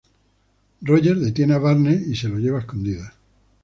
Roger 0.81 1.15
detiene 1.19 1.53
a 1.53 1.59
Barnes 1.59 2.07
y 2.07 2.15
se 2.15 2.27
lo 2.27 2.39
lleva 2.39 2.57
a 2.57 2.61
escondidas. 2.61 3.13